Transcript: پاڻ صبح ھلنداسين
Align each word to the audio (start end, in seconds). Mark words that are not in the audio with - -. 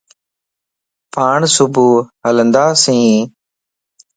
پاڻ 1.13 1.37
صبح 1.55 1.87
ھلنداسين 2.25 3.03